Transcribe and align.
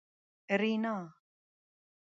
رینا 0.59 0.97